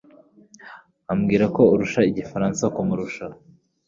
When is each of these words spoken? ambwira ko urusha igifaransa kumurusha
ambwira 1.11 1.45
ko 1.55 1.61
urusha 1.73 2.01
igifaransa 2.09 2.63
kumurusha 2.75 3.25